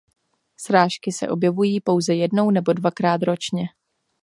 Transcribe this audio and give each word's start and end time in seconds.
Srážky 0.57 1.11
se 1.11 1.27
objevují 1.29 1.81
pouze 1.81 2.13
jednou 2.15 2.51
nebo 2.51 2.73
dvakrát 2.73 3.23
ročně. 3.23 3.63